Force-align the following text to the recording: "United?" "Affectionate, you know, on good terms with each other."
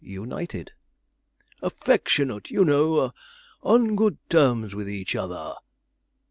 "United?" 0.03 0.71
"Affectionate, 1.61 2.49
you 2.49 2.65
know, 2.65 3.13
on 3.61 3.95
good 3.95 4.17
terms 4.31 4.73
with 4.73 4.89
each 4.89 5.15
other." 5.15 5.53